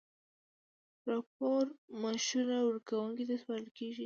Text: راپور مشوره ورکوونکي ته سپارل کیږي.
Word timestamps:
راپور 1.09 1.63
مشوره 2.01 2.57
ورکوونکي 2.67 3.23
ته 3.29 3.35
سپارل 3.41 3.67
کیږي. 3.77 3.99